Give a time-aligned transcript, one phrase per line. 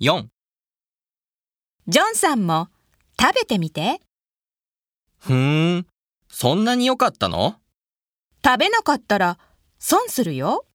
[0.00, 0.26] 4
[1.86, 2.68] ジョンさんも
[3.20, 4.00] 食べてみて。
[5.18, 5.86] ふーん、
[6.28, 7.60] そんなに良かったの？
[8.44, 9.38] 食べなかったら
[9.78, 10.66] 損するよ。